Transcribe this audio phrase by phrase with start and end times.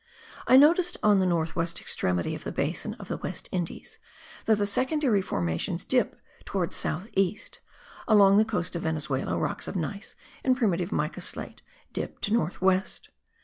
[0.47, 3.99] I noticed on the north west extremity of the basin of the West Indies
[4.45, 7.59] that the secondary formations dip towards south east;
[8.07, 11.61] along the coast of Venezuela rocks of gneiss and primitive mica slate
[11.93, 13.09] dip to north west.